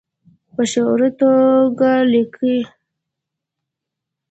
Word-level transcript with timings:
په 0.53 0.61
شعوري 0.71 1.09
توګه 1.21 1.91
لیکي 2.11 2.57